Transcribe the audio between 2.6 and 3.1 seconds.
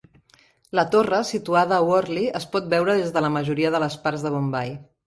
veure